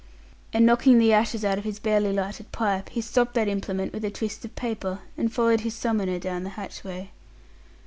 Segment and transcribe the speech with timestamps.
[0.51, 4.03] and knocking the ashes out of his barely lighted pipe, he stopped that implement with
[4.03, 7.11] a twist of paper and followed his summoner down the hatchway.